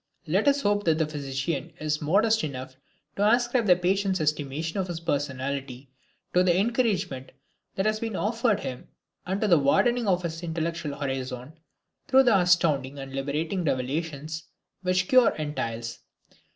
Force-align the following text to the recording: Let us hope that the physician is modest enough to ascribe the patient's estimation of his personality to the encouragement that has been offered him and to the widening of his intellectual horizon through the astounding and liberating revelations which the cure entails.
Let 0.25 0.47
us 0.47 0.61
hope 0.63 0.85
that 0.85 0.97
the 0.97 1.05
physician 1.05 1.73
is 1.79 2.01
modest 2.01 2.43
enough 2.43 2.75
to 3.17 3.27
ascribe 3.31 3.67
the 3.67 3.75
patient's 3.75 4.19
estimation 4.19 4.79
of 4.79 4.87
his 4.87 4.99
personality 4.99 5.91
to 6.33 6.41
the 6.41 6.57
encouragement 6.57 7.33
that 7.75 7.85
has 7.85 7.99
been 7.99 8.15
offered 8.15 8.61
him 8.61 8.87
and 9.27 9.39
to 9.41 9.47
the 9.47 9.59
widening 9.59 10.07
of 10.07 10.23
his 10.23 10.41
intellectual 10.41 10.97
horizon 10.97 11.53
through 12.07 12.23
the 12.23 12.35
astounding 12.39 12.97
and 12.97 13.13
liberating 13.13 13.63
revelations 13.63 14.45
which 14.81 15.03
the 15.03 15.09
cure 15.09 15.35
entails. 15.35 15.99